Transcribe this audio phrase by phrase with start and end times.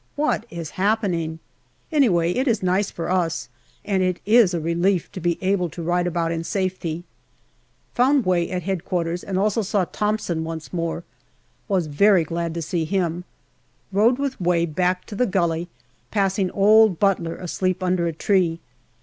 [0.15, 1.37] What is happening?
[1.91, 3.49] Anyway, it is nice for us,
[3.85, 7.03] and it is a relief to be able to ride about in safety.
[7.93, 11.03] Found Way at H.Q., and also saw Thomson once more.
[11.67, 13.25] Was very glad to see him.
[13.91, 15.67] Rode with Way back to the gully,
[16.09, 18.59] passing old Butler asleep under a tree.